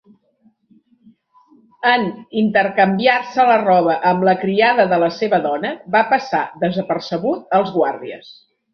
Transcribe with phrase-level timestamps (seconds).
[1.89, 2.07] En
[2.45, 8.39] intercanviar-se la roba amb la criada de la seva dona, va passar desapercebut als guàrdies.